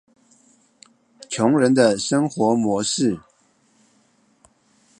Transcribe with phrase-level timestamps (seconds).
[1.29, 3.19] 窮人的生活模式